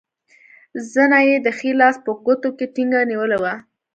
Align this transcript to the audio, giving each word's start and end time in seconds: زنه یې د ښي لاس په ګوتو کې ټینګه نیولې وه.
زنه 0.91 1.19
یې 1.29 1.37
د 1.45 1.47
ښي 1.57 1.71
لاس 1.79 1.95
په 2.05 2.11
ګوتو 2.25 2.49
کې 2.57 2.65
ټینګه 2.73 3.01
نیولې 3.11 3.37
وه. 3.43 3.53